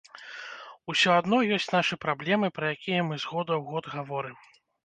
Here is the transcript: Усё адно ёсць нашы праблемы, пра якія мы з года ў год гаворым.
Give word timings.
Усё 0.93 1.09
адно 1.19 1.37
ёсць 1.59 1.69
нашы 1.77 1.99
праблемы, 2.05 2.47
пра 2.57 2.65
якія 2.77 3.07
мы 3.11 3.21
з 3.25 3.33
года 3.35 3.51
ў 3.59 3.63
год 3.75 3.83
гаворым. 3.99 4.37